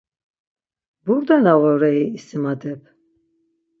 Burde 1.05 1.37
na 1.43 1.53
vorei 1.61 1.99
isimadep? 2.17 2.81